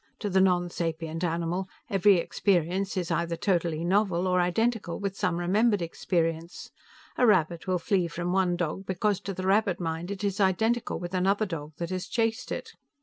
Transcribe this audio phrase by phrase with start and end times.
[0.17, 5.83] To the nonsapient animal, every experience is either totally novel or identical with some remembered
[5.83, 6.71] experience.
[7.19, 10.97] A rabbit will flee from one dog because to the rabbit mind it is identical
[10.99, 12.71] with another dog that has chased it.